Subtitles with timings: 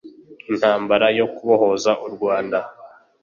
[0.49, 2.59] Intambara yo kubohoza u Rwanda